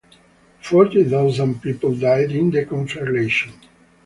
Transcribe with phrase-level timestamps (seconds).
[0.63, 3.53] Forty thousand people died in the conflagration.